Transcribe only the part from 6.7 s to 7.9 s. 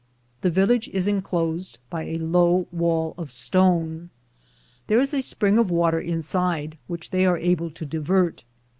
which they are able to